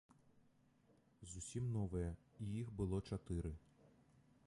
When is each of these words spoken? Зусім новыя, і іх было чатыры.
Зусім 1.35 1.69
новыя, 1.77 2.11
і 2.47 2.51
іх 2.63 2.67
было 2.81 2.97
чатыры. 3.09 3.51